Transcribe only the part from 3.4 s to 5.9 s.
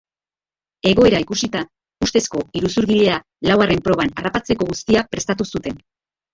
laugarren proban harrapatzeko guztia prestatu zuten.